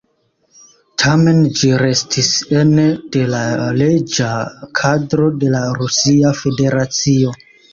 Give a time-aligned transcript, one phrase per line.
[1.03, 2.29] Tamen ĝi restis
[2.61, 3.43] ene de la
[3.83, 4.31] leĝa
[4.83, 7.37] kadro de la Rusia Federacio.